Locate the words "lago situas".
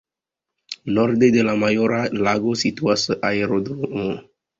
2.27-3.05